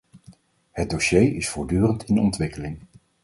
[0.71, 2.79] Het dossier is voortdurend in ontwikkeling.